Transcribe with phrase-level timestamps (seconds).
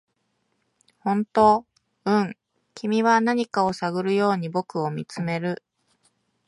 [1.03, 1.67] 「本当？」
[2.05, 2.35] 「うん」
[2.73, 5.61] 君は何かを探るように僕を見つめる